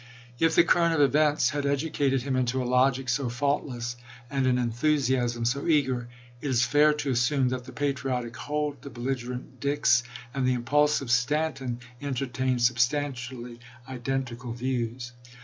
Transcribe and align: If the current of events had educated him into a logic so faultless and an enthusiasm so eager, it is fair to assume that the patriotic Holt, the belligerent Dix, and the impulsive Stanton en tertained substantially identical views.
If 0.39 0.55
the 0.55 0.63
current 0.63 0.95
of 0.95 1.01
events 1.01 1.51
had 1.51 1.63
educated 1.63 2.23
him 2.23 2.35
into 2.35 2.59
a 2.63 2.65
logic 2.65 3.07
so 3.07 3.29
faultless 3.29 3.95
and 4.31 4.47
an 4.47 4.57
enthusiasm 4.57 5.45
so 5.45 5.67
eager, 5.67 6.07
it 6.41 6.49
is 6.49 6.65
fair 6.65 6.91
to 6.93 7.11
assume 7.11 7.49
that 7.49 7.65
the 7.65 7.71
patriotic 7.71 8.35
Holt, 8.35 8.81
the 8.81 8.89
belligerent 8.89 9.59
Dix, 9.59 10.01
and 10.33 10.47
the 10.47 10.53
impulsive 10.53 11.11
Stanton 11.11 11.81
en 12.01 12.15
tertained 12.15 12.61
substantially 12.61 13.59
identical 13.87 14.53
views. 14.53 15.11